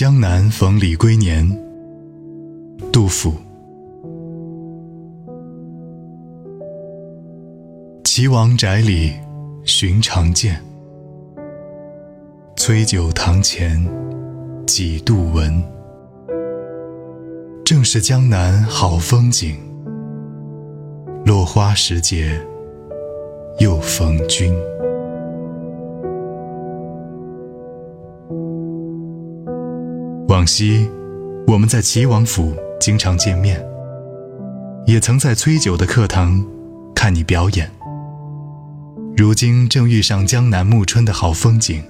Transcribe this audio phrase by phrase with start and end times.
[0.00, 1.46] 江南逢李龟年，
[2.90, 3.34] 杜甫。
[8.02, 9.12] 岐王宅里
[9.66, 10.58] 寻常见，
[12.56, 13.86] 崔九堂前
[14.66, 15.62] 几度闻。
[17.62, 19.54] 正是江南好风景，
[21.26, 22.40] 落花时节
[23.58, 24.50] 又逢君。
[30.30, 30.88] 往昔，
[31.48, 33.60] 我们在齐王府经常见面，
[34.86, 36.46] 也曾在崔九的课堂
[36.94, 37.68] 看你表演。
[39.16, 41.82] 如今正遇上江南暮春的好风景，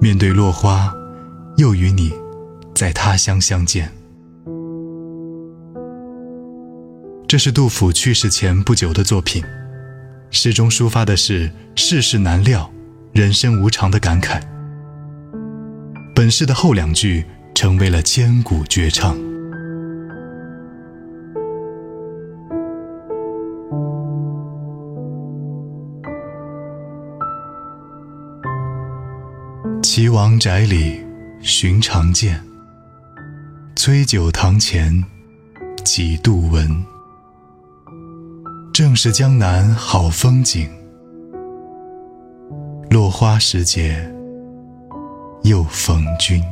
[0.00, 0.94] 面对落花，
[1.56, 2.12] 又与你
[2.72, 3.90] 在他乡相见。
[7.26, 9.42] 这是杜甫去世前不久的作品，
[10.30, 12.70] 诗中抒发的是世事难料、
[13.12, 14.40] 人生无常的感慨。
[16.14, 17.24] 本诗的后两句
[17.56, 19.16] 成为了千古绝唱。
[29.82, 31.04] 岐王宅里
[31.40, 32.40] 寻常见，
[33.74, 35.04] 崔九堂前
[35.84, 36.70] 几度闻。
[38.72, 40.68] 正是江南好风景，
[42.90, 44.12] 落花时节
[45.44, 46.42] 又逢君。